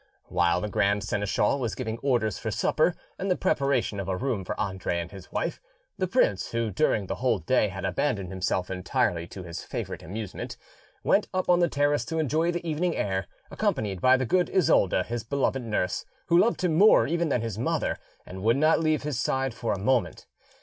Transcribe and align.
While 0.29 0.61
the 0.61 0.67
grand 0.67 1.03
seneschal 1.03 1.59
was 1.59 1.75
giving 1.75 1.99
orders 1.99 2.39
for 2.39 2.49
supper 2.49 2.95
and 3.19 3.29
the 3.29 3.35
preparation 3.37 3.99
of 3.99 4.09
a 4.09 4.17
room 4.17 4.43
for 4.43 4.59
Andre 4.59 4.97
and 4.97 5.11
his 5.11 5.31
wife, 5.31 5.61
the 5.99 6.07
prince, 6.07 6.49
who 6.53 6.71
during 6.71 7.05
the 7.05 7.13
whole 7.21 7.37
day 7.37 7.67
had 7.67 7.85
abandoned 7.85 8.31
himself 8.31 8.71
entirely 8.71 9.27
to 9.27 9.43
his 9.43 9.63
favourite 9.63 10.01
amusement, 10.01 10.57
went 11.03 11.27
up 11.35 11.49
on 11.51 11.59
the 11.59 11.69
terrace 11.69 12.03
to 12.05 12.17
enjoy 12.17 12.51
the 12.51 12.67
evening 12.67 12.95
air, 12.95 13.27
accompanied 13.51 14.01
by 14.01 14.17
the 14.17 14.25
good 14.25 14.49
Isolda, 14.49 15.03
his 15.03 15.23
beloved 15.23 15.61
nurse, 15.61 16.03
who 16.29 16.37
loved 16.39 16.63
him 16.63 16.73
more 16.79 17.05
even 17.05 17.29
than 17.29 17.41
his 17.41 17.59
mother, 17.59 17.99
and 18.25 18.41
would 18.41 18.57
not 18.57 18.79
leave 18.79 19.03
his 19.03 19.19
side 19.19 19.53
for 19.53 19.71
a 19.71 19.77
moment. 19.77 20.25